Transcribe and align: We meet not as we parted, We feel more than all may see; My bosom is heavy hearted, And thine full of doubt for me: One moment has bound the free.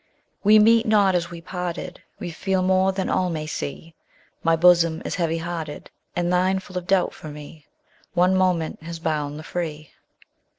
We 0.43 0.57
meet 0.57 0.87
not 0.87 1.13
as 1.13 1.29
we 1.29 1.41
parted, 1.41 2.01
We 2.19 2.31
feel 2.31 2.63
more 2.63 2.91
than 2.91 3.07
all 3.07 3.29
may 3.29 3.45
see; 3.45 3.93
My 4.41 4.55
bosom 4.55 5.03
is 5.05 5.13
heavy 5.13 5.37
hearted, 5.37 5.91
And 6.15 6.33
thine 6.33 6.57
full 6.57 6.75
of 6.79 6.87
doubt 6.87 7.13
for 7.13 7.27
me: 7.27 7.67
One 8.15 8.35
moment 8.35 8.81
has 8.81 8.97
bound 8.97 9.37
the 9.37 9.43
free. 9.43 9.91